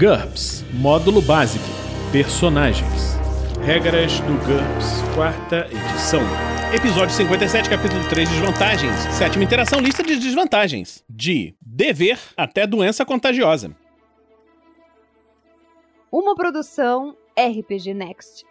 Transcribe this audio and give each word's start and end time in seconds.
GURPS 0.00 0.64
Módulo 0.72 1.20
Básico 1.20 1.62
Personagens 2.10 3.18
Regras 3.62 4.18
do 4.20 4.32
GURPS, 4.46 5.02
quarta 5.14 5.68
edição. 5.70 6.22
Episódio 6.74 7.14
57, 7.14 7.68
capítulo 7.68 8.08
3, 8.08 8.26
Desvantagens. 8.26 8.96
Sétima 9.12 9.44
interação, 9.44 9.78
lista 9.78 10.02
de 10.02 10.16
desvantagens. 10.16 11.04
De 11.06 11.54
dever 11.60 12.18
até 12.34 12.66
doença 12.66 13.04
contagiosa. 13.04 13.76
Uma 16.10 16.34
produção 16.34 17.14
RPG 17.38 17.92
Next. 17.92 18.46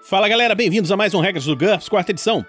Fala 0.00 0.26
galera, 0.26 0.54
bem-vindos 0.54 0.90
a 0.90 0.96
mais 0.96 1.12
um 1.12 1.20
Regras 1.20 1.44
do 1.44 1.54
GURPS, 1.54 1.90
quarta 1.90 2.12
edição. 2.12 2.46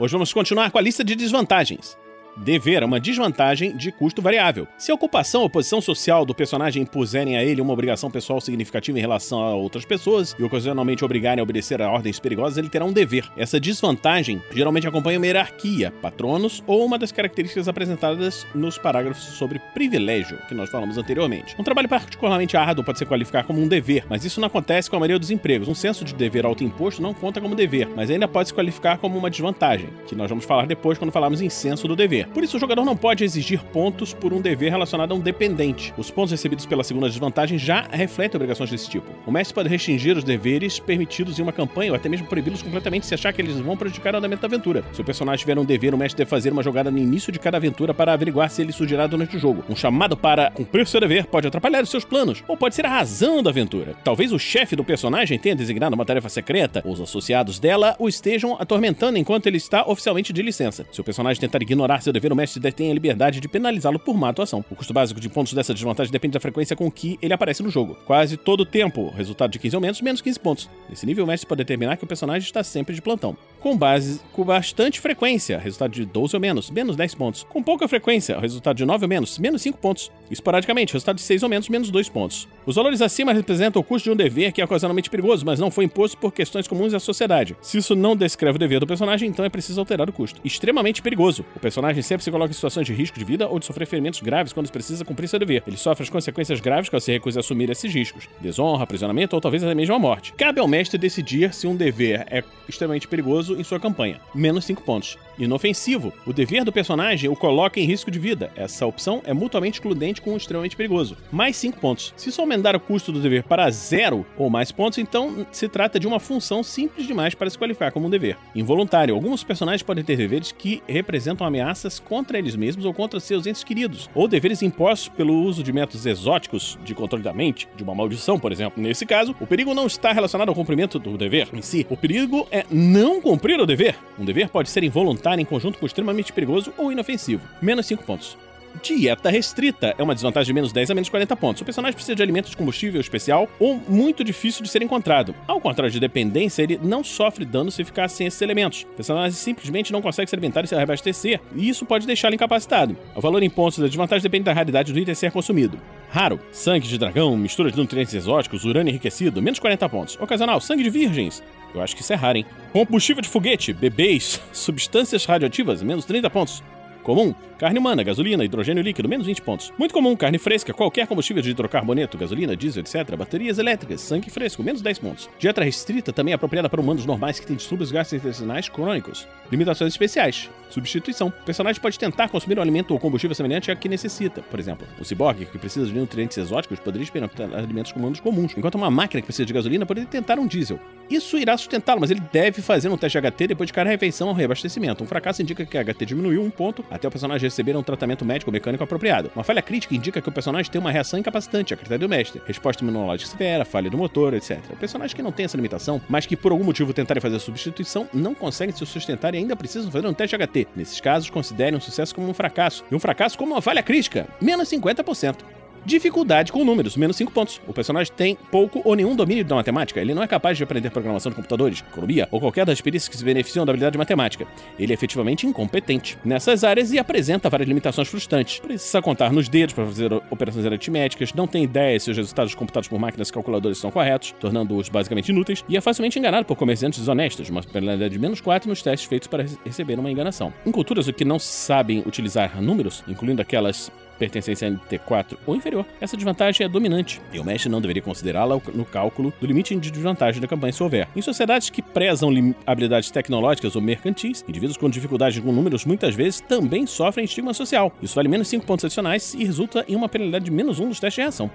Hoje 0.00 0.12
vamos 0.12 0.32
continuar 0.32 0.70
com 0.70 0.78
a 0.78 0.80
lista 0.80 1.04
de 1.04 1.14
desvantagens. 1.14 1.94
Dever 2.36 2.82
é 2.82 2.86
uma 2.86 3.00
desvantagem 3.00 3.76
de 3.76 3.90
custo 3.90 4.22
variável. 4.22 4.66
Se 4.78 4.90
a 4.90 4.94
ocupação 4.94 5.42
ou 5.42 5.50
posição 5.50 5.80
social 5.80 6.24
do 6.24 6.34
personagem 6.34 6.82
impuserem 6.82 7.36
a 7.36 7.44
ele 7.44 7.60
uma 7.60 7.72
obrigação 7.72 8.10
pessoal 8.10 8.40
significativa 8.40 8.98
em 8.98 9.00
relação 9.00 9.40
a 9.42 9.54
outras 9.54 9.84
pessoas 9.84 10.34
e 10.38 10.42
ocasionalmente 10.42 11.04
obrigarem 11.04 11.40
a 11.40 11.42
obedecer 11.42 11.82
a 11.82 11.90
ordens 11.90 12.18
perigosas, 12.18 12.56
ele 12.56 12.68
terá 12.68 12.84
um 12.84 12.92
dever. 12.92 13.28
Essa 13.36 13.60
desvantagem 13.60 14.42
geralmente 14.52 14.86
acompanha 14.86 15.18
uma 15.18 15.26
hierarquia, 15.26 15.92
patronos 16.00 16.62
ou 16.66 16.84
uma 16.84 16.98
das 16.98 17.12
características 17.12 17.68
apresentadas 17.68 18.46
nos 18.54 18.78
parágrafos 18.78 19.24
sobre 19.24 19.58
privilégio, 19.74 20.38
que 20.48 20.54
nós 20.54 20.70
falamos 20.70 20.96
anteriormente. 20.96 21.54
Um 21.58 21.64
trabalho 21.64 21.88
particularmente 21.88 22.56
árduo 22.56 22.84
pode 22.84 22.98
ser 22.98 23.06
qualificado 23.06 23.46
como 23.46 23.60
um 23.60 23.68
dever, 23.68 24.04
mas 24.08 24.24
isso 24.24 24.40
não 24.40 24.46
acontece 24.46 24.88
com 24.88 24.96
a 24.96 25.00
maioria 25.00 25.18
dos 25.18 25.30
empregos. 25.30 25.68
Um 25.68 25.74
senso 25.74 26.04
de 26.04 26.14
dever 26.14 26.46
autoimposto 26.46 27.02
não 27.02 27.12
conta 27.12 27.40
como 27.40 27.54
dever, 27.54 27.88
mas 27.94 28.10
ainda 28.10 28.28
pode 28.28 28.48
se 28.48 28.54
qualificar 28.54 28.98
como 28.98 29.18
uma 29.18 29.30
desvantagem, 29.30 29.88
que 30.06 30.14
nós 30.14 30.28
vamos 30.28 30.44
falar 30.44 30.66
depois 30.66 30.96
quando 30.96 31.12
falarmos 31.12 31.40
em 31.40 31.48
senso 31.48 31.86
do 31.86 31.96
dever. 31.96 32.29
Por 32.32 32.44
isso, 32.44 32.56
o 32.56 32.60
jogador 32.60 32.84
não 32.84 32.96
pode 32.96 33.24
exigir 33.24 33.62
pontos 33.64 34.14
por 34.14 34.32
um 34.32 34.40
dever 34.40 34.70
relacionado 34.70 35.12
a 35.12 35.14
um 35.14 35.20
dependente. 35.20 35.92
Os 35.96 36.10
pontos 36.10 36.30
recebidos 36.30 36.64
pela 36.64 36.84
segunda 36.84 37.08
desvantagem 37.08 37.58
já 37.58 37.86
refletem 37.90 38.36
obrigações 38.36 38.70
desse 38.70 38.88
tipo. 38.88 39.10
O 39.26 39.32
mestre 39.32 39.54
pode 39.54 39.68
restringir 39.68 40.16
os 40.16 40.22
deveres 40.22 40.78
permitidos 40.78 41.38
em 41.38 41.42
uma 41.42 41.52
campanha 41.52 41.90
ou 41.90 41.96
até 41.96 42.08
mesmo 42.08 42.26
proibi-los 42.26 42.62
completamente 42.62 43.06
se 43.06 43.14
achar 43.14 43.32
que 43.32 43.42
eles 43.42 43.56
vão 43.58 43.76
prejudicar 43.76 44.14
o 44.14 44.18
andamento 44.18 44.42
da 44.42 44.46
aventura. 44.46 44.84
Se 44.92 45.00
o 45.00 45.04
personagem 45.04 45.40
tiver 45.40 45.58
um 45.58 45.64
dever, 45.64 45.92
o 45.92 45.98
mestre 45.98 46.18
deve 46.18 46.30
fazer 46.30 46.52
uma 46.52 46.62
jogada 46.62 46.90
no 46.90 46.98
início 46.98 47.32
de 47.32 47.38
cada 47.38 47.56
aventura 47.56 47.92
para 47.92 48.12
averiguar 48.12 48.48
se 48.48 48.62
ele 48.62 48.72
surgirá 48.72 49.06
durante 49.06 49.36
o 49.36 49.40
jogo. 49.40 49.64
Um 49.68 49.74
chamado 49.74 50.16
para 50.16 50.50
cumprir 50.50 50.86
seu 50.86 51.00
dever 51.00 51.26
pode 51.26 51.48
atrapalhar 51.48 51.82
os 51.82 51.90
seus 51.90 52.04
planos 52.04 52.44
ou 52.46 52.56
pode 52.56 52.74
ser 52.74 52.86
a 52.86 52.90
razão 52.90 53.42
da 53.42 53.50
aventura. 53.50 53.94
Talvez 54.04 54.32
o 54.32 54.38
chefe 54.38 54.76
do 54.76 54.84
personagem 54.84 55.38
tenha 55.38 55.56
designado 55.56 55.94
uma 55.94 56.04
tarefa 56.04 56.28
secreta 56.28 56.80
ou 56.84 56.92
os 56.92 57.00
associados 57.00 57.58
dela 57.58 57.96
o 57.98 58.08
estejam 58.08 58.56
atormentando 58.58 59.18
enquanto 59.18 59.46
ele 59.46 59.56
está 59.56 59.84
oficialmente 59.86 60.32
de 60.32 60.42
licença. 60.42 60.86
Se 60.92 61.00
o 61.00 61.04
personagem 61.04 61.40
tentar 61.40 61.62
ignorar 61.62 62.00
seu 62.10 62.12
dever, 62.12 62.32
o 62.32 62.36
mestre 62.36 62.60
detém 62.60 62.90
a 62.90 62.94
liberdade 62.94 63.40
de 63.40 63.48
penalizá-lo 63.48 63.98
por 63.98 64.16
má 64.16 64.28
atuação. 64.28 64.64
O 64.70 64.74
custo 64.74 64.92
básico 64.92 65.20
de 65.20 65.28
pontos 65.28 65.52
dessa 65.52 65.72
desvantagem 65.72 66.12
depende 66.12 66.34
da 66.34 66.40
frequência 66.40 66.74
com 66.76 66.90
que 66.90 67.18
ele 67.22 67.32
aparece 67.32 67.62
no 67.62 67.70
jogo. 67.70 67.96
Quase 68.04 68.36
todo 68.36 68.60
o 68.60 68.66
tempo, 68.66 69.10
resultado 69.10 69.50
de 69.50 69.58
15 69.58 69.76
ou 69.76 69.82
menos, 69.82 70.00
menos 70.00 70.20
15 70.20 70.40
pontos. 70.40 70.70
Nesse 70.88 71.06
nível, 71.06 71.24
o 71.24 71.26
mestre 71.26 71.48
pode 71.48 71.58
determinar 71.58 71.96
que 71.96 72.04
o 72.04 72.06
personagem 72.06 72.46
está 72.46 72.62
sempre 72.62 72.94
de 72.94 73.00
plantão. 73.00 73.36
Com 73.60 73.76
base 73.76 74.20
com 74.32 74.42
bastante 74.42 74.98
frequência, 74.98 75.58
resultado 75.58 75.92
de 75.92 76.06
12 76.06 76.34
ou 76.34 76.40
menos, 76.40 76.70
menos 76.70 76.96
10 76.96 77.14
pontos. 77.14 77.46
Com 77.46 77.62
pouca 77.62 77.86
frequência, 77.86 78.40
resultado 78.40 78.74
de 78.78 78.86
9 78.86 79.04
ou 79.04 79.08
menos, 79.08 79.38
menos 79.38 79.60
5 79.60 79.76
pontos. 79.76 80.10
Esporadicamente, 80.30 80.94
resultado 80.94 81.16
de 81.16 81.22
6 81.22 81.42
ou 81.42 81.48
menos, 81.50 81.68
menos 81.68 81.90
2 81.90 82.08
pontos. 82.08 82.48
Os 82.64 82.76
valores 82.76 83.02
acima 83.02 83.34
representam 83.34 83.80
o 83.80 83.84
custo 83.84 84.04
de 84.04 84.12
um 84.12 84.16
dever 84.16 84.52
que 84.52 84.62
é 84.62 84.64
ocasionalmente 84.64 85.10
perigoso, 85.10 85.44
mas 85.44 85.60
não 85.60 85.70
foi 85.70 85.84
imposto 85.84 86.16
por 86.16 86.32
questões 86.32 86.66
comuns 86.66 86.94
à 86.94 86.98
sociedade. 86.98 87.54
Se 87.60 87.76
isso 87.76 87.94
não 87.94 88.16
descreve 88.16 88.56
o 88.56 88.58
dever 88.58 88.80
do 88.80 88.86
personagem, 88.86 89.28
então 89.28 89.44
é 89.44 89.50
preciso 89.50 89.78
alterar 89.78 90.08
o 90.08 90.12
custo. 90.12 90.40
Extremamente 90.42 91.02
perigoso. 91.02 91.44
O 91.54 91.60
personagem 91.60 92.02
sempre 92.02 92.24
se 92.24 92.30
coloca 92.30 92.50
em 92.50 92.54
situações 92.54 92.86
de 92.86 92.94
risco 92.94 93.18
de 93.18 93.24
vida 93.26 93.46
ou 93.46 93.58
de 93.58 93.66
sofrer 93.66 93.86
ferimentos 93.86 94.20
graves 94.20 94.54
quando 94.54 94.70
precisa 94.70 95.04
cumprir 95.04 95.28
seu 95.28 95.38
dever. 95.38 95.62
Ele 95.66 95.76
sofre 95.76 96.02
as 96.02 96.08
consequências 96.08 96.60
graves 96.60 96.88
caso 96.88 97.04
se 97.04 97.12
recuse 97.12 97.38
a 97.38 97.40
assumir 97.40 97.68
esses 97.68 97.92
riscos. 97.92 98.26
Desonra, 98.40 98.84
aprisionamento 98.84 99.36
ou 99.36 99.40
talvez 99.40 99.62
até 99.62 99.74
mesmo 99.74 99.94
a 99.94 99.98
morte. 99.98 100.32
Cabe 100.32 100.60
ao 100.60 100.68
mestre 100.68 100.96
decidir 100.96 101.52
se 101.52 101.66
um 101.66 101.76
dever 101.76 102.26
é 102.30 102.42
extremamente 102.66 103.06
perigoso 103.06 103.49
em 103.58 103.64
sua 103.64 103.80
campanha. 103.80 104.20
Menos 104.34 104.64
5 104.64 104.82
pontos. 104.82 105.18
Inofensivo. 105.40 106.12
O 106.26 106.32
dever 106.32 106.64
do 106.64 106.72
personagem 106.72 107.30
o 107.30 107.34
coloca 107.34 107.80
em 107.80 107.84
risco 107.84 108.10
de 108.10 108.18
vida. 108.18 108.52
Essa 108.54 108.86
opção 108.86 109.22
é 109.24 109.32
mutuamente 109.32 109.78
excludente 109.78 110.20
com 110.20 110.34
o 110.34 110.36
extremamente 110.36 110.76
perigoso. 110.76 111.16
Mais 111.32 111.56
5 111.56 111.80
pontos. 111.80 112.12
Se 112.16 112.28
isso 112.28 112.40
aumentar 112.40 112.76
o 112.76 112.80
custo 112.80 113.10
do 113.10 113.20
dever 113.20 113.42
para 113.44 113.70
zero 113.70 114.26
ou 114.36 114.50
mais 114.50 114.70
pontos, 114.70 114.98
então 114.98 115.46
se 115.50 115.68
trata 115.68 115.98
de 115.98 116.06
uma 116.06 116.20
função 116.20 116.62
simples 116.62 117.06
demais 117.06 117.34
para 117.34 117.48
se 117.48 117.56
qualificar 117.56 117.90
como 117.90 118.06
um 118.06 118.10
dever. 118.10 118.36
Involuntário. 118.54 119.14
Alguns 119.14 119.42
personagens 119.42 119.82
podem 119.82 120.04
ter 120.04 120.16
deveres 120.16 120.52
que 120.52 120.82
representam 120.86 121.46
ameaças 121.46 121.98
contra 121.98 122.38
eles 122.38 122.54
mesmos 122.54 122.84
ou 122.84 122.92
contra 122.92 123.18
seus 123.18 123.46
entes 123.46 123.64
queridos, 123.64 124.10
ou 124.14 124.28
deveres 124.28 124.62
impostos 124.62 125.08
pelo 125.08 125.42
uso 125.42 125.62
de 125.62 125.72
métodos 125.72 126.04
exóticos 126.04 126.78
de 126.84 126.94
controle 126.94 127.24
da 127.24 127.32
mente, 127.32 127.66
de 127.76 127.82
uma 127.82 127.94
maldição, 127.94 128.38
por 128.38 128.52
exemplo. 128.52 128.82
Nesse 128.82 129.06
caso, 129.06 129.34
o 129.40 129.46
perigo 129.46 129.72
não 129.72 129.86
está 129.86 130.12
relacionado 130.12 130.50
ao 130.50 130.54
cumprimento 130.54 130.98
do 130.98 131.16
dever 131.16 131.48
em 131.52 131.62
si. 131.62 131.86
O 131.88 131.96
perigo 131.96 132.46
é 132.50 132.64
não 132.70 133.20
cumprir 133.20 133.58
o 133.58 133.66
dever. 133.66 133.96
Um 134.18 134.24
dever 134.24 134.50
pode 134.50 134.68
ser 134.68 134.84
involuntário 134.84 135.29
em 135.38 135.44
conjunto 135.44 135.78
com 135.78 135.86
extremamente 135.86 136.32
perigoso 136.32 136.72
ou 136.76 136.90
inofensivo. 136.90 137.46
Menos 137.60 137.86
5 137.86 138.04
pontos. 138.04 138.36
Dieta 138.82 139.28
restrita 139.30 139.94
é 139.98 140.02
uma 140.02 140.14
desvantagem 140.14 140.46
de 140.46 140.52
menos 140.52 140.72
10 140.72 140.90
a 140.90 140.94
menos 140.94 141.08
40 141.08 141.36
pontos. 141.36 141.62
O 141.62 141.64
personagem 141.64 141.94
precisa 141.94 142.14
de 142.14 142.22
alimentos 142.22 142.50
de 142.50 142.56
combustível 142.56 143.00
especial 143.00 143.48
ou 143.58 143.80
muito 143.88 144.24
difícil 144.24 144.62
de 144.62 144.68
ser 144.68 144.82
encontrado. 144.82 145.34
Ao 145.46 145.60
contrário 145.60 145.92
de 145.92 146.00
dependência, 146.00 146.62
ele 146.62 146.80
não 146.82 147.04
sofre 147.04 147.44
dano 147.44 147.70
se 147.70 147.84
ficar 147.84 148.08
sem 148.08 148.26
esses 148.26 148.40
elementos. 148.40 148.82
O 148.82 148.96
personagem 148.96 149.32
simplesmente 149.32 149.92
não 149.92 150.00
consegue 150.00 150.30
se 150.30 150.34
alimentar 150.34 150.64
e 150.64 150.66
se 150.66 150.74
reabastecer, 150.74 151.40
e 151.54 151.68
isso 151.68 151.84
pode 151.84 152.06
deixá-lo 152.06 152.34
incapacitado. 152.34 152.96
O 153.14 153.20
valor 153.20 153.42
em 153.42 153.50
pontos 153.50 153.78
da 153.78 153.86
desvantagem 153.86 154.22
depende 154.22 154.44
da 154.44 154.52
raridade 154.52 154.92
do 154.92 154.98
item 154.98 155.14
ser 155.14 155.30
consumido. 155.30 155.78
Raro, 156.10 156.40
sangue 156.50 156.88
de 156.88 156.98
dragão, 156.98 157.36
mistura 157.36 157.70
de 157.70 157.76
nutrientes 157.76 158.14
exóticos, 158.14 158.64
urânio 158.64 158.90
enriquecido, 158.90 159.42
menos 159.42 159.58
40 159.58 159.88
pontos. 159.88 160.16
Ocasional, 160.20 160.60
sangue 160.60 160.82
de 160.82 160.90
virgens. 160.90 161.42
Eu 161.74 161.80
acho 161.80 161.94
que 161.94 162.02
isso 162.02 162.12
é 162.12 162.16
raro, 162.16 162.38
hein? 162.38 162.46
Combustível 162.72 163.22
de 163.22 163.28
foguete, 163.28 163.72
bebês, 163.72 164.40
substâncias 164.52 165.24
radioativas, 165.24 165.82
menos 165.82 166.04
30 166.04 166.28
pontos. 166.30 166.62
Comum, 167.10 167.34
carne 167.58 167.76
humana, 167.76 168.04
gasolina, 168.04 168.44
hidrogênio 168.44 168.84
líquido, 168.84 169.08
menos 169.08 169.26
20 169.26 169.42
pontos. 169.42 169.72
Muito 169.76 169.92
comum, 169.92 170.14
carne 170.14 170.38
fresca, 170.38 170.72
qualquer 170.72 171.08
combustível 171.08 171.42
de 171.42 171.50
hidrocarboneto, 171.50 172.16
gasolina, 172.16 172.54
diesel, 172.54 172.82
etc. 172.82 173.16
Baterias 173.16 173.58
elétricas, 173.58 174.00
sangue 174.00 174.30
fresco, 174.30 174.62
menos 174.62 174.80
10 174.80 174.98
pontos. 175.00 175.28
Dieta 175.36 175.60
restrita 175.64 176.12
também 176.12 176.30
é 176.30 176.36
apropriada 176.36 176.68
para 176.68 176.80
humanos 176.80 177.04
normais 177.04 177.40
que 177.40 177.46
têm 177.48 177.56
distúrbios 177.56 177.90
gastrointestinais 177.90 178.68
crônicos. 178.68 179.26
Limitações 179.50 179.92
especiais. 179.92 180.48
Substituição. 180.68 181.26
O 181.26 181.44
personagem 181.44 181.82
pode 181.82 181.98
tentar 181.98 182.28
consumir 182.28 182.56
um 182.60 182.62
alimento 182.62 182.92
ou 182.92 183.00
combustível 183.00 183.34
semelhante 183.34 183.72
a 183.72 183.74
que 183.74 183.88
necessita. 183.88 184.40
Por 184.42 184.60
exemplo, 184.60 184.86
o 185.00 185.04
ciborgue, 185.04 185.46
que 185.46 185.58
precisa 185.58 185.86
de 185.86 185.92
nutrientes 185.92 186.38
exóticos, 186.38 186.78
poderia 186.78 187.02
experimentar 187.02 187.52
alimentos 187.52 187.90
humanos 187.90 188.20
comuns, 188.20 188.54
enquanto 188.56 188.76
uma 188.76 188.88
máquina 188.88 189.20
que 189.20 189.26
precisa 189.26 189.44
de 189.44 189.52
gasolina 189.52 189.84
poderia 189.84 190.08
tentar 190.08 190.38
um 190.38 190.46
diesel. 190.46 190.78
Isso 191.10 191.36
irá 191.36 191.56
sustentá-lo, 191.56 192.00
mas 192.00 192.12
ele 192.12 192.22
deve 192.32 192.62
fazer 192.62 192.88
um 192.88 192.96
teste 192.96 193.20
de 193.20 193.28
HT 193.28 193.48
depois 193.48 193.66
de 193.66 193.72
cada 193.72 193.90
refeição 193.90 194.28
ou 194.28 194.34
reabastecimento. 194.34 195.02
Um 195.02 195.08
fracasso 195.08 195.42
indica 195.42 195.66
que 195.66 195.76
a 195.76 195.82
HT 195.82 196.06
diminuiu 196.06 196.40
um 196.40 196.50
ponto 196.50 196.84
até 197.00 197.08
o 197.08 197.10
personagem 197.10 197.46
receber 197.48 197.76
um 197.76 197.82
tratamento 197.82 198.24
médico 198.24 198.52
mecânico 198.52 198.84
apropriado. 198.84 199.30
Uma 199.34 199.42
falha 199.42 199.62
crítica 199.62 199.94
indica 199.94 200.20
que 200.20 200.28
o 200.28 200.32
personagem 200.32 200.70
tem 200.70 200.80
uma 200.80 200.90
reação 200.90 201.18
incapacitante, 201.18 201.74
a 201.74 201.76
critério 201.76 202.06
do 202.06 202.08
mestre. 202.08 202.40
Resposta 202.46 202.84
imunológica 202.84 203.30
severa, 203.30 203.64
falha 203.64 203.90
do 203.90 203.96
motor, 203.96 204.34
etc. 204.34 204.60
O 204.70 204.76
personagem 204.76 205.16
que 205.16 205.22
não 205.22 205.32
tem 205.32 205.44
essa 205.44 205.56
limitação, 205.56 206.00
mas 206.08 206.26
que 206.26 206.36
por 206.36 206.52
algum 206.52 206.64
motivo 206.64 206.92
tentarem 206.92 207.20
fazer 207.20 207.36
a 207.36 207.40
substituição, 207.40 208.08
não 208.12 208.34
conseguem 208.34 208.74
se 208.74 208.84
sustentar 208.84 209.34
e 209.34 209.38
ainda 209.38 209.56
precisam 209.56 209.90
fazer 209.90 210.06
um 210.06 210.14
teste 210.14 210.36
HT. 210.36 210.68
Nesses 210.76 211.00
casos, 211.00 211.30
considerem 211.30 211.76
um 211.76 211.80
sucesso 211.80 212.14
como 212.14 212.28
um 212.28 212.34
fracasso, 212.34 212.84
e 212.90 212.94
um 212.94 213.00
fracasso 213.00 213.38
como 213.38 213.54
uma 213.54 213.62
falha 213.62 213.82
crítica, 213.82 214.28
menos 214.40 214.68
50%. 214.68 215.59
Dificuldade 215.84 216.52
com 216.52 216.64
números, 216.64 216.96
menos 216.96 217.16
5 217.16 217.32
pontos. 217.32 217.60
O 217.66 217.72
personagem 217.72 218.12
tem 218.14 218.36
pouco 218.50 218.82
ou 218.84 218.94
nenhum 218.94 219.16
domínio 219.16 219.44
da 219.44 219.54
matemática. 219.54 220.00
Ele 220.00 220.14
não 220.14 220.22
é 220.22 220.26
capaz 220.26 220.56
de 220.56 220.64
aprender 220.64 220.90
programação 220.90 221.30
de 221.30 221.36
computadores, 221.36 221.82
economia 221.90 222.28
ou 222.30 222.40
qualquer 222.40 222.66
das 222.66 222.80
perícias 222.80 223.08
que 223.08 223.16
se 223.16 223.24
beneficiam 223.24 223.64
da 223.64 223.72
habilidade 223.72 223.96
matemática. 223.96 224.46
Ele 224.78 224.92
é 224.92 224.94
efetivamente 224.94 225.46
incompetente 225.46 226.18
nessas 226.24 226.64
áreas 226.64 226.92
e 226.92 226.98
apresenta 226.98 227.48
várias 227.48 227.68
limitações 227.68 228.08
frustrantes. 228.08 228.60
Precisa 228.60 229.00
contar 229.00 229.32
nos 229.32 229.48
dedos 229.48 229.74
para 229.74 229.84
fazer 229.84 230.12
operações 230.30 230.66
aritméticas, 230.66 231.32
não 231.32 231.46
tem 231.46 231.64
ideia 231.64 231.98
se 231.98 232.10
os 232.10 232.16
resultados 232.16 232.54
computados 232.54 232.88
por 232.88 232.98
máquinas 232.98 233.30
e 233.30 233.74
são 233.74 233.90
corretos, 233.90 234.34
tornando-os 234.38 234.88
basicamente 234.88 235.30
inúteis, 235.30 235.64
e 235.68 235.76
é 235.76 235.80
facilmente 235.80 236.18
enganado 236.18 236.44
por 236.44 236.56
comerciantes 236.56 236.98
desonestos, 236.98 237.48
uma 237.48 237.62
penalidade 237.62 238.12
de 238.12 238.18
menos 238.18 238.40
4 238.40 238.68
nos 238.68 238.82
testes 238.82 239.08
feitos 239.08 239.28
para 239.28 239.46
receber 239.64 239.98
uma 239.98 240.10
enganação. 240.10 240.52
Em 240.66 240.70
culturas 240.70 241.10
que 241.10 241.24
não 241.24 241.38
sabem 241.38 242.02
utilizar 242.06 242.60
números, 242.60 243.02
incluindo 243.08 243.42
aquelas 243.42 243.90
pertencência 244.20 244.68
a 244.68 244.70
NT4 244.70 245.38
ou 245.46 245.56
inferior, 245.56 245.86
essa 246.00 246.16
desvantagem 246.16 246.66
é 246.66 246.68
dominante, 246.68 247.20
e 247.32 247.40
o 247.40 247.44
mestre 247.44 247.70
não 247.70 247.80
deveria 247.80 248.02
considerá-la 248.02 248.60
no 248.74 248.84
cálculo 248.84 249.32
do 249.40 249.46
limite 249.46 249.74
de 249.74 249.90
desvantagem 249.90 250.40
da 250.40 250.46
campanha 250.46 250.72
se 250.72 250.82
houver. 250.82 251.08
Em 251.16 251.22
sociedades 251.22 251.70
que 251.70 251.80
prezam 251.80 252.30
habilidades 252.66 253.10
tecnológicas 253.10 253.74
ou 253.74 253.82
mercantis, 253.82 254.44
indivíduos 254.46 254.76
com 254.76 254.90
dificuldade 254.90 255.40
com 255.40 255.50
números 255.50 255.86
muitas 255.86 256.14
vezes 256.14 256.40
também 256.40 256.86
sofrem 256.86 257.24
estigma 257.24 257.54
social. 257.54 257.92
Isso 258.02 258.14
vale 258.14 258.28
menos 258.28 258.48
5 258.48 258.66
pontos 258.66 258.84
adicionais 258.84 259.32
e 259.32 259.44
resulta 259.44 259.84
em 259.88 259.96
uma 259.96 260.08
penalidade 260.08 260.44
de 260.44 260.50
menos 260.50 260.78
1 260.78 260.88
dos 260.88 261.00
testes 261.00 261.16
de 261.16 261.22
reação. 261.22 261.50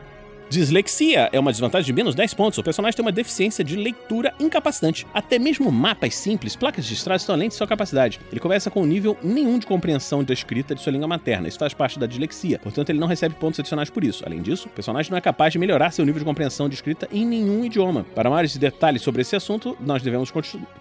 Dislexia 0.48 1.28
é 1.32 1.40
uma 1.40 1.52
desvantagem 1.52 1.88
de 1.88 1.94
menos 1.94 2.14
10 2.14 2.34
pontos. 2.36 2.58
O 2.60 2.64
personagem 2.64 2.96
tem 2.96 3.04
uma 3.04 3.12
deficiência 3.12 3.64
de 3.64 3.76
leitura 3.76 4.34
incapacitante. 4.40 5.06
Até 5.14 5.40
mesmo 5.40 5.72
mapas 5.72 6.16
simples, 6.16 6.56
placas 6.56 6.86
de 6.86 6.94
estrada 6.94 7.18
estão 7.18 7.34
além 7.34 7.50
de 7.50 7.56
sua 7.56 7.66
capacidade. 7.66 8.20
Ele 8.32 8.40
começa 8.40 8.70
com 8.70 8.84
um 8.84 8.86
nível 8.86 9.18
nenhum 9.24 9.58
de 9.58 9.66
compreensão 9.66 10.24
da 10.24 10.34
escrita 10.34 10.76
de 10.76 10.82
sua 10.82 10.92
língua 10.92 11.08
materna. 11.08 11.48
Isso 11.48 11.58
faz 11.58 11.74
parte 11.74 11.98
da 11.98 12.06
dislexia. 12.06 12.60
Portanto, 12.60 12.90
ele 12.92 13.00
não 13.00 13.08
recebe 13.08 13.36
pontos 13.36 13.60
adicionais 13.60 13.90
por 13.90 14.04
isso. 14.04 14.24
Além 14.26 14.42
disso, 14.42 14.68
o 14.68 14.72
personagem 14.72 15.10
não 15.10 15.18
é 15.18 15.22
capaz 15.22 15.52
de 15.52 15.60
melhorar 15.60 15.92
seu 15.92 16.06
nível 16.06 16.20
de 16.20 16.26
compreensão 16.26 16.70
de 16.70 16.76
escrita 16.76 17.10
em 17.12 17.26
nenhum 17.26 17.66
idioma. 17.66 18.06
Para 18.14 18.30
maiores 18.30 18.56
detalhes 18.56 19.02
sobre 19.02 19.24
esse 19.24 19.36
assunto, 19.36 19.76
nós 19.80 20.04
devemos 20.04 20.32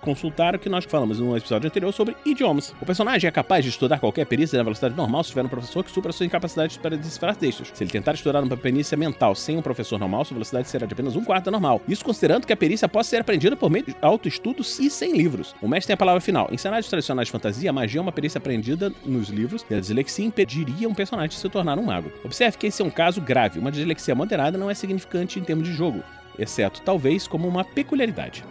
consultar 0.01 0.55
o 0.55 0.59
que 0.59 0.69
nós 0.69 0.85
falamos 0.85 1.19
no 1.19 1.37
episódio 1.37 1.67
anterior 1.67 1.93
sobre 1.93 2.15
idiomas. 2.27 2.75
O 2.83 2.87
personagem 2.87 3.27
é 3.27 3.31
capaz 3.31 3.65
de 3.65 3.71
estudar 3.71 3.99
qualquer 3.99 4.27
perícia 4.27 4.59
na 4.59 4.63
velocidade 4.63 4.95
normal 4.95 5.25
se 5.25 5.31
tiver 5.31 5.45
um 5.45 5.49
professor 5.49 5.83
que 5.83 5.91
supera 5.91 6.13
suas 6.13 6.27
incapacidades 6.27 6.77
para 6.77 6.97
decifrar 6.97 7.35
textos. 7.35 7.71
Se 7.73 7.83
ele 7.83 7.91
tentar 7.91 8.13
estudar 8.13 8.43
uma 8.43 8.57
perícia 8.57 8.97
mental 8.97 9.35
sem 9.35 9.54
um 9.57 9.63
professor 9.63 9.99
normal, 9.99 10.25
sua 10.25 10.35
velocidade 10.35 10.69
será 10.69 10.87
de 10.87 10.93
apenas 10.93 11.17
um 11.17 11.25
quarto 11.25 11.47
da 11.47 11.51
normal. 11.51 11.81
Isso 11.89 12.05
considerando 12.05 12.47
que 12.47 12.53
a 12.53 12.57
perícia 12.57 12.89
possa 12.89 13.11
ser 13.11 13.21
aprendida 13.21 13.57
por 13.57 13.71
meio 13.71 13.87
de 13.87 13.97
autoestudos 14.01 14.79
e 14.79 14.91
sem 14.91 15.17
livros. 15.17 15.55
O 15.63 15.69
mestre 15.69 15.89
tem 15.89 15.95
a 15.95 15.97
palavra 15.97 16.21
final. 16.21 16.49
Em 16.51 16.59
cenários 16.59 16.89
tradicionais 16.89 17.29
de 17.29 17.33
fantasia, 17.33 17.71
a 17.71 17.73
magia 17.73 18.01
é 18.01 18.03
uma 18.03 18.13
perícia 18.13 18.39
aprendida 18.39 18.93
nos 19.05 19.29
livros 19.29 19.65
e 19.69 19.75
a 19.75 19.81
dislexia 19.81 20.25
impediria 20.25 20.89
um 20.89 20.95
personagem 20.95 21.31
de 21.31 21.37
se 21.37 21.49
tornar 21.49 21.79
um 21.79 21.85
mago. 21.85 22.11
Observe 22.25 22.59
que 22.59 22.67
esse 22.67 22.83
é 22.83 22.85
um 22.85 22.91
caso 22.91 23.21
grave. 23.21 23.59
Uma 23.59 23.73
dislexia 23.73 24.15
moderada 24.15 24.59
não 24.59 24.71
é 24.71 24.75
significante 24.75 25.39
em 25.39 25.45
termos 25.45 25.69
de 25.69 25.75
jogo, 25.75 26.03
exceto 26.39 26.81
talvez 26.83 27.27
como 27.27 27.47
uma 27.49 27.65
peculiaridade. 27.65 28.45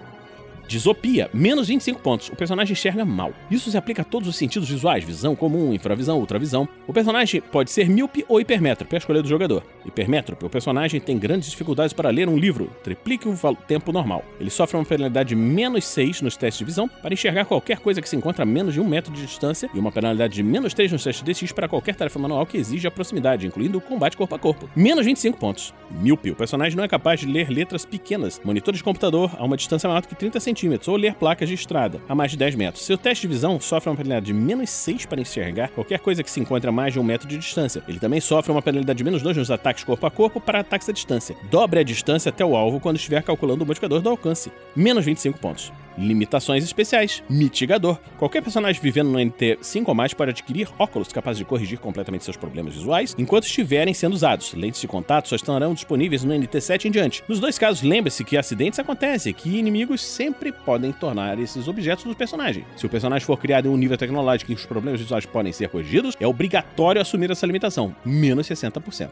Disopia, 0.68 1.30
menos 1.33 1.68
25 1.68 2.00
pontos. 2.00 2.30
O 2.30 2.36
personagem 2.36 2.74
enxerga 2.74 3.06
mal. 3.06 3.33
Isso 3.51 3.69
se 3.69 3.77
aplica 3.77 4.01
a 4.01 4.06
todos 4.06 4.27
os 4.27 4.36
sentidos 4.36 4.69
visuais, 4.69 5.04
visão 5.04 5.36
comum, 5.36 5.74
infravisão, 5.74 6.19
ultravisão. 6.19 6.68
O 6.88 6.94
personagem 6.94 7.42
pode 7.42 7.69
ser 7.69 7.89
míope 7.89 8.25
ou 8.27 8.39
hipermétrope, 8.39 8.95
a 8.95 8.98
escolha 8.98 9.21
do 9.21 9.27
jogador. 9.27 9.63
Hipermétrope, 9.86 10.45
o 10.45 10.50
personagem 10.50 11.00
tem 11.00 11.18
grandes 11.18 11.50
dificuldades 11.50 11.94
para 11.94 12.10
ler 12.10 12.30
um 12.30 12.38
livro, 12.38 12.71
triplique 12.83 13.27
o 13.27 13.56
tempo 13.68 13.92
normal. 13.92 14.24
Ele 14.39 14.50
sofre 14.50 14.77
uma 14.77 14.86
penalidade 14.86 15.30
de 15.30 15.36
menos 15.36 15.86
6 15.86 16.21
nos 16.21 16.38
testes 16.38 16.60
de 16.60 16.66
visão 16.66 16.88
para 16.88 17.13
enxergar 17.13 17.45
qualquer 17.45 17.80
coisa 17.80 18.01
que 18.01 18.09
se 18.09 18.16
encontra 18.16 18.44
a 18.44 18.45
menos 18.45 18.74
de 18.74 18.80
um 18.80 18.88
metro 18.88 19.12
de 19.13 19.21
distância 19.21 19.69
e 19.74 19.80
uma 19.80 19.92
penalidade 19.92 20.33
de 20.33 20.44
menos 20.44 20.74
3 20.74 20.92
nos 20.92 21.04
testes 21.04 21.24
DX 21.24 21.51
para 21.51 21.68
qualquer 21.68 21.95
tarefa 21.95 22.19
manual 22.19 22.45
que 22.45 22.57
exija 22.57 22.89
proximidade, 22.89 23.45
incluindo 23.45 23.77
o 23.77 23.81
combate 23.81 24.18
corpo 24.18 24.36
a 24.36 24.39
corpo. 24.39 24.69
Menos 24.75 25.06
25 25.06 25.38
pontos. 25.38 25.74
Míope, 25.92 26.31
o 26.31 26.36
personagem 26.36 26.75
não 26.75 26.83
é 26.83 26.88
capaz 26.88 27.19
de 27.19 27.27
ler 27.27 27.50
letras 27.50 27.86
pequenas, 27.86 28.42
monitores 28.44 28.80
de 28.80 28.83
computador 28.83 29.31
a 29.38 29.44
uma 29.44 29.57
distância 29.57 29.88
maior 29.88 30.01
do 30.01 30.07
que 30.07 30.16
30 30.16 30.39
centímetros 30.39 30.52
centímetros 30.53 30.88
ou 30.88 30.95
ler 30.95 31.15
placas 31.15 31.50
de 31.50 31.55
estrada 31.55 32.00
a 32.07 32.13
mais 32.13 32.31
de 32.31 32.38
10 32.38 32.55
metros. 32.55 32.85
Seu 32.85 32.97
teste 32.97 33.27
de 33.27 33.33
visão 33.33 33.59
sofre 33.59 33.89
uma 33.89 33.95
penalidade 33.95 34.27
de 34.27 34.33
menos 34.33 34.69
6 34.69 35.05
para 35.07 35.19
enxergar 35.19 35.69
qualquer 35.69 36.00
coisa 36.00 36.23
que 36.23 36.29
se 36.29 36.39
encontre 36.39 36.69
a 36.69 36.71
mais 36.71 36.94
de 36.94 37.00
um 37.00 37.03
metro 37.03 37.27
de 37.27 37.38
distância. 37.38 37.83
Ele 37.88 38.00
também 38.00 38.21
sofre 38.21 38.51
uma 38.51 38.61
penalidade 38.61 38.97
de 38.97 39.03
menos 39.03 39.21
2 39.21 39.38
nos 39.38 39.51
ataques 39.51 39.83
corpo 39.83 40.05
a 40.05 40.11
corpo 40.11 40.39
para 40.39 40.59
ataques 40.59 40.88
à 40.88 40.91
distância. 40.91 41.35
Dobre 41.50 41.79
a 41.79 41.83
distância 41.83 42.29
até 42.29 42.45
o 42.45 42.55
alvo 42.55 42.79
quando 42.79 42.97
estiver 42.97 43.23
calculando 43.23 43.63
o 43.63 43.67
modificador 43.67 44.01
do 44.01 44.09
alcance. 44.09 44.51
Menos 44.75 45.03
25 45.05 45.39
pontos. 45.39 45.71
Limitações 45.98 46.63
especiais. 46.63 47.24
Mitigador. 47.30 48.00
Qualquer 48.18 48.42
personagem 48.42 48.81
vivendo 48.81 49.10
no 49.10 49.19
NT 49.19 49.60
5 49.62 49.90
ou 49.90 49.95
mais 49.95 50.13
pode 50.13 50.31
adquirir 50.31 50.68
óculos 50.78 51.12
capazes 51.12 51.38
de 51.38 51.45
corrigir 51.45 51.80
completamente 51.80 52.24
seus 52.24 52.38
problemas 52.38 52.74
visuais 52.74 53.16
enquanto 53.18 53.45
estiverem 53.45 53.94
sendo 53.94 54.13
usados. 54.13 54.54
Lentes 54.54 54.81
de 54.81 54.88
contato 54.88 55.30
só 55.30 55.36
estarão 55.36 55.74
disponíveis 55.74 56.24
no 56.24 56.34
NT 56.34 56.62
7 56.62 56.88
em 56.88 56.92
diante. 56.92 57.24
Nos 57.28 57.40
dois 57.40 57.57
casos, 57.57 57.81
lembre-se 57.81 58.24
que 58.24 58.38
acidentes 58.38 58.80
acontecem 58.80 59.31
e 59.31 59.34
que 59.34 59.57
inimigos 59.57 60.01
sempre 60.01 60.51
podem 60.51 60.92
tornar 60.92 61.40
esses 61.40 61.68
objetos 61.68 62.06
do 62.06 62.16
personagem. 62.16 62.66
Se 62.75 62.86
o 62.86 62.90
personagem 62.90 63.25
for 63.25 63.38
criado 63.38 63.68
em 63.68 63.72
um 63.72 63.78
nível 63.78 63.98
tecnológico 63.98 64.51
em 64.51 64.56
que 64.56 64.62
os 64.62 64.68
problemas 64.68 65.00
visuais 65.00 65.25
podem 65.25 65.51
ser 65.51 65.69
corrigidos, 65.69 66.16
é 66.19 66.28
obrigatório 66.28 67.01
assumir 67.01 67.30
essa 67.31 67.45
limitação, 67.45 67.95
menos 68.06 68.48
60%. 68.48 69.10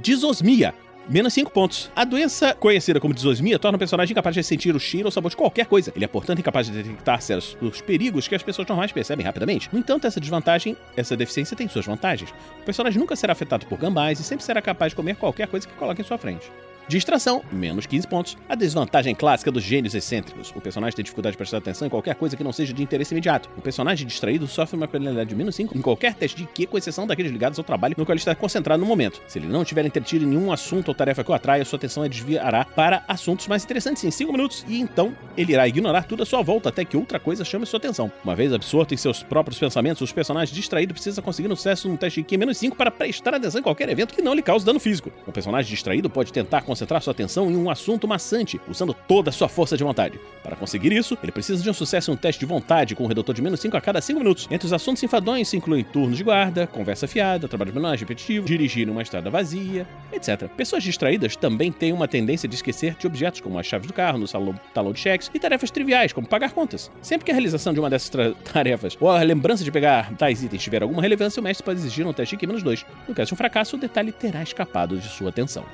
Disosmia 0.00 0.74
Menos 1.08 1.34
5 1.34 1.50
pontos. 1.50 1.90
A 1.96 2.04
doença 2.04 2.54
conhecida 2.54 3.00
como 3.00 3.12
disosmia 3.12 3.58
torna 3.58 3.76
o 3.76 3.78
personagem 3.78 4.12
incapaz 4.12 4.34
de 4.34 4.42
sentir 4.44 4.74
o 4.74 4.78
cheiro 4.78 5.08
ou 5.08 5.12
sabor 5.12 5.30
de 5.30 5.36
qualquer 5.36 5.66
coisa. 5.66 5.92
Ele 5.96 6.04
é, 6.04 6.08
portanto, 6.08 6.38
incapaz 6.38 6.66
de 6.66 6.72
detectar 6.72 7.20
certos 7.20 7.80
perigos 7.80 8.28
que 8.28 8.34
as 8.34 8.42
pessoas 8.42 8.68
normais 8.68 8.92
percebem 8.92 9.26
rapidamente. 9.26 9.68
No 9.72 9.80
entanto, 9.80 10.06
essa 10.06 10.20
desvantagem, 10.20 10.76
essa 10.96 11.16
deficiência 11.16 11.56
tem 11.56 11.68
suas 11.68 11.86
vantagens. 11.86 12.30
O 12.60 12.64
personagem 12.64 13.00
nunca 13.00 13.16
será 13.16 13.32
afetado 13.32 13.66
por 13.66 13.78
gambás 13.78 14.20
e 14.20 14.22
sempre 14.22 14.44
será 14.44 14.62
capaz 14.62 14.92
de 14.92 14.96
comer 14.96 15.16
qualquer 15.16 15.48
coisa 15.48 15.66
que 15.66 15.74
coloque 15.74 16.00
em 16.00 16.04
sua 16.04 16.18
frente. 16.18 16.50
Distração, 16.88 17.42
menos 17.50 17.86
15 17.86 18.08
pontos. 18.08 18.36
A 18.48 18.54
desvantagem 18.54 19.14
clássica 19.14 19.50
dos 19.50 19.62
gênios 19.62 19.94
excêntricos. 19.94 20.52
O 20.54 20.60
personagem 20.60 20.96
tem 20.96 21.04
dificuldade 21.04 21.34
de 21.34 21.38
prestar 21.38 21.58
atenção 21.58 21.86
em 21.86 21.90
qualquer 21.90 22.14
coisa 22.16 22.36
que 22.36 22.42
não 22.42 22.52
seja 22.52 22.72
de 22.72 22.82
interesse 22.82 23.14
imediato. 23.14 23.48
O 23.56 23.62
personagem 23.62 24.06
distraído 24.06 24.46
sofre 24.48 24.76
uma 24.76 24.88
penalidade 24.88 25.30
de 25.30 25.36
menos 25.36 25.54
5 25.54 25.78
em 25.78 25.80
qualquer 25.80 26.14
teste 26.14 26.36
de 26.36 26.42
IQ, 26.42 26.66
com 26.66 26.78
exceção 26.78 27.06
daqueles 27.06 27.30
ligados 27.30 27.58
ao 27.58 27.64
trabalho 27.64 27.94
no 27.96 28.04
qual 28.04 28.14
ele 28.14 28.20
está 28.20 28.34
concentrado 28.34 28.80
no 28.80 28.86
momento. 28.86 29.22
Se 29.28 29.38
ele 29.38 29.46
não 29.46 29.64
tiver 29.64 29.86
entretido 29.86 30.24
em 30.24 30.28
nenhum 30.28 30.52
assunto 30.52 30.88
ou 30.88 30.94
tarefa 30.94 31.22
que 31.22 31.30
o 31.30 31.34
atraia, 31.34 31.64
sua 31.64 31.76
atenção 31.76 32.06
desviará 32.08 32.64
para 32.64 33.04
assuntos 33.06 33.46
mais 33.46 33.64
interessantes 33.64 34.02
em 34.02 34.10
5 34.10 34.32
minutos 34.32 34.64
e 34.68 34.80
então 34.80 35.16
ele 35.36 35.52
irá 35.52 35.66
ignorar 35.68 36.02
tudo 36.02 36.24
à 36.24 36.26
sua 36.26 36.42
volta 36.42 36.68
até 36.68 36.84
que 36.84 36.96
outra 36.96 37.20
coisa 37.20 37.44
chame 37.44 37.64
sua 37.64 37.78
atenção. 37.78 38.10
Uma 38.24 38.34
vez 38.34 38.52
absorto 38.52 38.92
em 38.92 38.96
seus 38.96 39.22
próprios 39.22 39.58
pensamentos, 39.58 40.02
os 40.02 40.12
personagens 40.12 40.54
distraídos 40.54 40.94
precisam 40.94 41.22
conseguir 41.22 41.50
um 41.50 41.56
sucesso 41.56 41.88
no 41.88 41.96
teste 41.96 42.20
de 42.20 42.26
IQ 42.26 42.36
menos 42.38 42.58
5 42.58 42.76
para 42.76 42.90
prestar 42.90 43.34
atenção 43.34 43.60
em 43.60 43.62
qualquer 43.62 43.88
evento 43.88 44.14
que 44.14 44.20
não 44.20 44.34
lhe 44.34 44.42
cause 44.42 44.66
dano 44.66 44.80
físico. 44.80 45.12
O 45.26 45.32
personagem 45.32 45.70
distraído 45.70 46.10
pode 46.10 46.32
tentar 46.32 46.62
concentrar 46.72 47.02
sua 47.02 47.10
atenção 47.10 47.50
em 47.50 47.56
um 47.56 47.68
assunto 47.68 48.08
maçante, 48.08 48.58
usando 48.66 48.94
toda 49.06 49.28
a 49.28 49.32
sua 49.32 49.46
força 49.46 49.76
de 49.76 49.84
vontade. 49.84 50.18
Para 50.42 50.56
conseguir 50.56 50.90
isso, 50.90 51.18
ele 51.22 51.30
precisa 51.30 51.62
de 51.62 51.68
um 51.68 51.74
sucesso 51.74 52.10
em 52.10 52.14
um 52.14 52.16
teste 52.16 52.40
de 52.40 52.46
vontade 52.46 52.94
com 52.94 53.04
um 53.04 53.06
redutor 53.06 53.34
de 53.34 53.42
menos 53.42 53.60
5 53.60 53.76
a 53.76 53.80
cada 53.80 54.00
5 54.00 54.18
minutos. 54.18 54.48
Entre 54.50 54.66
os 54.66 54.72
assuntos 54.72 55.02
enfadões 55.02 55.48
se 55.48 55.56
incluem 55.56 55.84
turnos 55.84 56.16
de 56.16 56.24
guarda, 56.24 56.66
conversa 56.66 57.06
fiada, 57.06 57.46
trabalho 57.46 57.74
menor 57.74 57.94
repetitivo, 57.94 58.46
dirigir 58.46 58.88
uma 58.88 59.02
estrada 59.02 59.28
vazia, 59.28 59.86
etc. 60.10 60.48
Pessoas 60.56 60.82
distraídas 60.82 61.36
também 61.36 61.70
têm 61.70 61.92
uma 61.92 62.08
tendência 62.08 62.48
de 62.48 62.54
esquecer 62.54 62.96
de 62.98 63.06
objetos 63.06 63.42
como 63.42 63.58
as 63.58 63.66
chaves 63.66 63.86
do 63.86 63.92
carro, 63.92 64.16
no 64.16 64.26
salão, 64.26 64.58
talão 64.72 64.92
de 64.92 65.00
cheques 65.00 65.30
e 65.34 65.38
tarefas 65.38 65.70
triviais, 65.70 66.12
como 66.14 66.26
pagar 66.26 66.52
contas. 66.52 66.90
Sempre 67.02 67.26
que 67.26 67.30
a 67.30 67.34
realização 67.34 67.74
de 67.74 67.80
uma 67.80 67.90
dessas 67.90 68.10
tarefas 68.50 68.96
ou 68.98 69.10
a 69.10 69.22
lembrança 69.22 69.62
de 69.62 69.70
pegar 69.70 70.10
tais 70.16 70.42
itens 70.42 70.62
tiver 70.62 70.82
alguma 70.82 71.02
relevância, 71.02 71.38
o 71.38 71.44
mestre 71.44 71.64
pode 71.64 71.80
exigir 71.80 72.06
um 72.06 72.14
teste 72.14 72.34
de 72.34 72.46
menos 72.46 72.62
2. 72.62 72.86
No 73.06 73.14
caso 73.14 73.28
de 73.28 73.34
um 73.34 73.36
fracasso, 73.36 73.76
o 73.76 73.78
detalhe 73.78 74.10
terá 74.10 74.42
escapado 74.42 74.98
de 74.98 75.08
sua 75.08 75.28
atenção. 75.28 75.64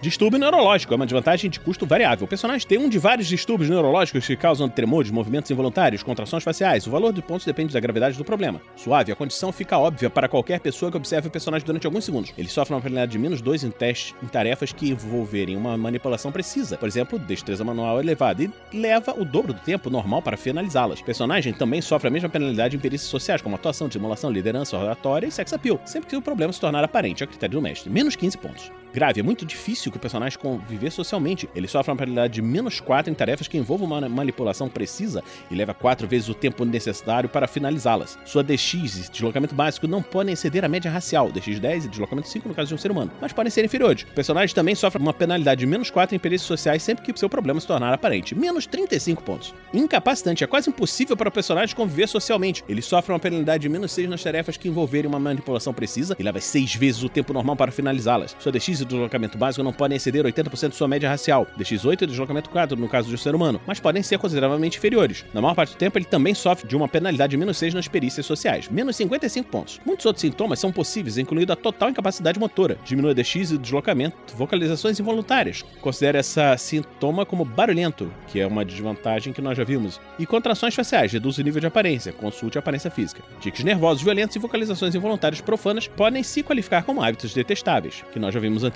Distúrbio 0.00 0.38
neurológico 0.38 0.92
é 0.92 0.96
uma 0.96 1.06
desvantagem 1.06 1.50
de 1.50 1.58
custo 1.58 1.86
variável. 1.86 2.26
O 2.26 2.28
personagem 2.28 2.68
tem 2.68 2.78
um 2.78 2.88
de 2.88 2.98
vários 2.98 3.26
distúrbios 3.26 3.70
neurológicos 3.70 4.26
que 4.26 4.36
causam 4.36 4.68
tremores, 4.68 5.10
movimentos 5.10 5.50
involuntários, 5.50 6.02
contrações 6.02 6.44
faciais. 6.44 6.86
O 6.86 6.90
valor 6.90 7.14
de 7.14 7.22
pontos 7.22 7.46
depende 7.46 7.72
da 7.72 7.80
gravidade 7.80 8.18
do 8.18 8.24
problema. 8.24 8.60
Suave, 8.76 9.10
a 9.10 9.16
condição 9.16 9.50
fica 9.50 9.78
óbvia 9.78 10.10
para 10.10 10.28
qualquer 10.28 10.60
pessoa 10.60 10.90
que 10.90 10.98
observe 10.98 11.28
o 11.28 11.30
personagem 11.30 11.64
durante 11.64 11.86
alguns 11.86 12.04
segundos. 12.04 12.32
Ele 12.36 12.48
sofre 12.48 12.74
uma 12.74 12.80
penalidade 12.80 13.12
de 13.12 13.18
menos 13.18 13.40
2 13.40 13.64
em 13.64 13.70
testes 13.70 14.14
em 14.22 14.26
tarefas 14.26 14.70
que 14.70 14.90
envolverem 14.90 15.56
uma 15.56 15.78
manipulação 15.78 16.30
precisa, 16.30 16.76
por 16.76 16.86
exemplo, 16.86 17.18
destreza 17.18 17.64
manual 17.64 17.98
elevada, 17.98 18.42
e 18.42 18.50
leva 18.74 19.14
o 19.18 19.24
dobro 19.24 19.54
do 19.54 19.60
tempo 19.60 19.88
normal 19.88 20.20
para 20.20 20.36
finalizá-las. 20.36 21.00
O 21.00 21.04
personagem 21.04 21.54
também 21.54 21.80
sofre 21.80 22.08
a 22.08 22.10
mesma 22.10 22.28
penalidade 22.28 22.76
em 22.76 22.78
perícias 22.78 23.10
sociais, 23.10 23.40
como 23.40 23.54
atuação, 23.54 23.90
simulação, 23.90 24.30
liderança, 24.30 24.76
oratória 24.76 25.26
e 25.26 25.32
sex 25.32 25.54
appeal, 25.54 25.80
sempre 25.86 26.10
que 26.10 26.16
o 26.16 26.22
problema 26.22 26.52
se 26.52 26.60
tornar 26.60 26.84
aparente 26.84 27.24
a 27.24 27.26
critério 27.26 27.58
do 27.58 27.62
mestre. 27.62 27.90
Menos 27.90 28.14
15 28.14 28.36
pontos 28.38 28.70
grave. 28.96 29.20
É 29.20 29.22
muito 29.22 29.44
difícil 29.44 29.92
que 29.92 29.98
o 29.98 30.00
personagem 30.00 30.38
conviver 30.38 30.90
socialmente. 30.90 31.46
Ele 31.54 31.68
sofre 31.68 31.92
uma 31.92 31.98
penalidade 31.98 32.32
de 32.32 32.42
menos 32.42 32.80
4 32.80 33.12
em 33.12 33.14
tarefas 33.14 33.46
que 33.46 33.58
envolvam 33.58 33.86
uma 33.86 34.08
manipulação 34.08 34.70
precisa 34.70 35.22
e 35.50 35.54
leva 35.54 35.74
4 35.74 36.08
vezes 36.08 36.30
o 36.30 36.34
tempo 36.34 36.64
necessário 36.64 37.28
para 37.28 37.46
finalizá-las. 37.46 38.18
Sua 38.24 38.42
DX 38.42 38.72
e 38.72 39.10
deslocamento 39.10 39.54
básico 39.54 39.86
não 39.86 40.02
podem 40.02 40.32
exceder 40.32 40.64
a 40.64 40.68
média 40.68 40.90
racial, 40.90 41.30
DX 41.30 41.58
10 41.58 41.84
e 41.84 41.88
deslocamento 41.88 42.26
5 42.26 42.48
no 42.48 42.54
caso 42.54 42.68
de 42.68 42.74
um 42.74 42.78
ser 42.78 42.90
humano, 42.90 43.12
mas 43.20 43.34
podem 43.34 43.50
ser 43.50 43.66
inferiores. 43.66 44.04
O 44.04 44.14
personagem 44.14 44.54
também 44.54 44.74
sofre 44.74 45.02
uma 45.02 45.12
penalidade 45.12 45.58
de 45.60 45.66
menos 45.66 45.90
4 45.90 46.16
em 46.16 46.18
perícias 46.18 46.48
sociais 46.48 46.82
sempre 46.82 47.04
que 47.04 47.18
seu 47.18 47.28
problema 47.28 47.60
se 47.60 47.66
tornar 47.66 47.92
aparente, 47.92 48.34
menos 48.34 48.64
35 48.66 49.22
pontos. 49.22 49.54
Incapacitante, 49.74 50.42
é 50.42 50.46
quase 50.46 50.70
impossível 50.70 51.16
para 51.16 51.28
o 51.28 51.32
personagem 51.32 51.76
conviver 51.76 52.08
socialmente. 52.08 52.64
Ele 52.66 52.80
sofre 52.80 53.12
uma 53.12 53.18
penalidade 53.18 53.62
de 53.62 53.68
menos 53.68 53.92
6 53.92 54.08
nas 54.08 54.22
tarefas 54.22 54.56
que 54.56 54.68
envolverem 54.68 55.08
uma 55.08 55.20
manipulação 55.20 55.74
precisa 55.74 56.16
e 56.18 56.22
leva 56.22 56.40
6 56.40 56.76
vezes 56.76 57.02
o 57.02 57.10
tempo 57.10 57.34
normal 57.34 57.56
para 57.56 57.70
finalizá-las. 57.70 58.34
Sua 58.38 58.50
DX 58.50 58.80
e 58.80 58.85
deslocamento 58.86 59.36
básico 59.38 59.62
não 59.62 59.72
podem 59.72 59.96
exceder 59.96 60.24
80% 60.24 60.70
de 60.70 60.76
sua 60.76 60.88
média 60.88 61.08
racial, 61.08 61.46
DX8 61.58 62.02
e 62.02 62.06
deslocamento 62.06 62.50
4 62.50 62.76
no 62.78 62.88
caso 62.88 63.08
de 63.08 63.14
um 63.14 63.18
ser 63.18 63.34
humano, 63.34 63.60
mas 63.66 63.80
podem 63.80 64.02
ser 64.02 64.18
consideravelmente 64.18 64.78
inferiores. 64.78 65.24
Na 65.32 65.40
maior 65.40 65.54
parte 65.54 65.74
do 65.74 65.78
tempo, 65.78 65.98
ele 65.98 66.04
também 66.04 66.34
sofre 66.34 66.66
de 66.66 66.76
uma 66.76 66.88
penalidade 66.88 67.32
de 67.32 67.36
menos 67.36 67.56
6 67.58 67.74
nas 67.74 67.88
perícias 67.88 68.26
sociais, 68.26 68.68
menos 68.68 68.96
55 68.96 69.50
pontos. 69.50 69.80
Muitos 69.84 70.06
outros 70.06 70.22
sintomas 70.22 70.58
são 70.58 70.72
possíveis, 70.72 71.18
incluindo 71.18 71.52
a 71.52 71.56
total 71.56 71.90
incapacidade 71.90 72.38
motora, 72.38 72.78
diminui 72.84 73.14
DX 73.14 73.52
e 73.52 73.58
deslocamento, 73.58 74.16
vocalizações 74.36 74.98
involuntárias. 74.98 75.62
Considere 75.80 76.18
essa 76.18 76.56
sintoma 76.56 77.26
como 77.26 77.44
barulhento, 77.44 78.12
que 78.28 78.40
é 78.40 78.46
uma 78.46 78.64
desvantagem 78.64 79.32
que 79.32 79.42
nós 79.42 79.56
já 79.56 79.64
vimos, 79.64 80.00
e 80.18 80.26
contrações 80.26 80.74
faciais, 80.74 81.12
reduz 81.12 81.38
o 81.38 81.42
nível 81.42 81.60
de 81.60 81.66
aparência, 81.66 82.12
consulte 82.12 82.58
a 82.58 82.60
aparência 82.60 82.90
física. 82.90 83.22
Tiques 83.40 83.64
nervosos 83.64 84.02
violentos 84.02 84.36
e 84.36 84.38
vocalizações 84.38 84.94
involuntárias 84.94 85.40
profanas 85.40 85.88
podem 85.88 86.22
se 86.22 86.42
qualificar 86.42 86.82
como 86.84 87.02
hábitos 87.02 87.34
detestáveis, 87.34 88.04
que 88.12 88.18
nós 88.18 88.32
já 88.32 88.40
vimos 88.40 88.64
anteriormente. 88.64 88.75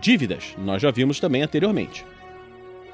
Dívidas, 0.00 0.54
nós 0.58 0.82
já 0.82 0.90
vimos 0.90 1.20
também 1.20 1.42
anteriormente. 1.42 2.04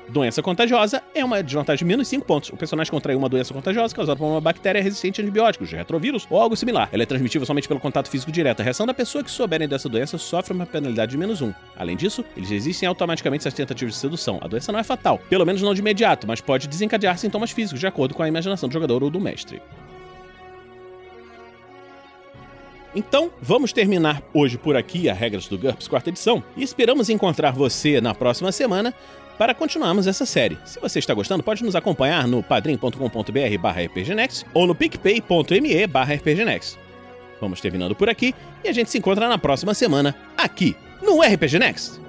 Doença 0.08 0.42
contagiosa 0.42 1.02
é 1.14 1.24
uma 1.24 1.42
desvantagem 1.42 1.78
de 1.78 1.84
menos 1.84 2.08
5 2.08 2.26
pontos. 2.26 2.50
O 2.50 2.56
personagem 2.56 2.90
contraiu 2.90 3.18
uma 3.18 3.28
doença 3.28 3.54
contagiosa 3.54 3.94
causada 3.94 4.18
por 4.18 4.26
uma 4.26 4.40
bactéria 4.40 4.82
resistente 4.82 5.20
a 5.20 5.24
antibióticos, 5.24 5.70
retrovírus 5.70 6.26
ou 6.28 6.40
algo 6.40 6.56
similar. 6.56 6.88
Ela 6.92 7.04
é 7.04 7.06
transmitível 7.06 7.46
somente 7.46 7.68
pelo 7.68 7.80
contato 7.80 8.10
físico 8.10 8.30
direto. 8.30 8.60
A 8.60 8.62
reação 8.62 8.84
da 8.84 8.92
pessoa 8.92 9.24
que 9.24 9.30
souberem 9.30 9.68
dessa 9.68 9.88
doença 9.88 10.18
sofre 10.18 10.52
uma 10.52 10.66
penalidade 10.66 11.12
de 11.12 11.16
menos 11.16 11.40
1. 11.40 11.54
Além 11.76 11.96
disso, 11.96 12.24
eles 12.36 12.50
resistem 12.50 12.88
automaticamente 12.88 13.46
às 13.46 13.54
tentativas 13.54 13.94
de 13.94 14.00
sedução. 14.00 14.38
A 14.42 14.48
doença 14.48 14.72
não 14.72 14.78
é 14.78 14.84
fatal, 14.84 15.18
pelo 15.30 15.46
menos 15.46 15.62
não 15.62 15.72
de 15.72 15.80
imediato, 15.80 16.26
mas 16.26 16.40
pode 16.40 16.68
desencadear 16.68 17.16
sintomas 17.16 17.50
físicos 17.50 17.80
de 17.80 17.86
acordo 17.86 18.12
com 18.14 18.22
a 18.22 18.28
imaginação 18.28 18.68
do 18.68 18.72
jogador 18.72 19.02
ou 19.02 19.10
do 19.10 19.20
mestre. 19.20 19.62
Então, 22.94 23.30
vamos 23.40 23.72
terminar 23.72 24.22
hoje 24.34 24.58
por 24.58 24.76
aqui 24.76 25.08
a 25.08 25.14
Regras 25.14 25.48
do 25.48 25.56
GURPS 25.56 25.88
quarta 25.88 26.10
edição 26.10 26.42
e 26.56 26.62
esperamos 26.62 27.08
encontrar 27.08 27.52
você 27.52 28.00
na 28.00 28.14
próxima 28.14 28.52
semana 28.52 28.92
para 29.38 29.54
continuarmos 29.54 30.06
essa 30.06 30.26
série. 30.26 30.58
Se 30.64 30.78
você 30.78 30.98
está 30.98 31.14
gostando, 31.14 31.42
pode 31.42 31.64
nos 31.64 31.74
acompanhar 31.74 32.28
no 32.28 32.42
padrim.com.br 32.42 33.58
barra 33.60 33.82
rpgnext 33.82 34.44
ou 34.52 34.66
no 34.66 34.74
picpay.me 34.74 35.86
barra 35.86 36.14
rpgnext. 36.14 36.78
Vamos 37.40 37.60
terminando 37.60 37.96
por 37.96 38.08
aqui 38.08 38.34
e 38.62 38.68
a 38.68 38.72
gente 38.72 38.90
se 38.90 38.98
encontra 38.98 39.28
na 39.28 39.38
próxima 39.38 39.74
semana 39.74 40.14
aqui 40.36 40.76
no 41.02 41.20
RPG 41.20 41.58
Next. 41.58 42.00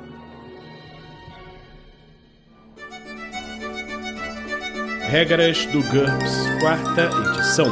Regras 5.09 5.65
do 5.67 5.81
GURPS, 5.83 6.33
quarta 6.59 7.09
edição. 7.29 7.67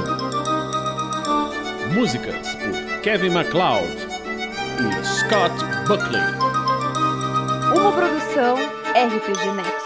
Músicas 1.93 2.60
Kevin 3.03 3.33
MacLeod 3.33 4.07
e 4.79 5.03
Scott 5.03 5.55
Buckley. 5.87 6.21
Uma 7.75 7.91
produção 7.93 8.55
RPG 8.93 9.53
Next. 9.55 9.80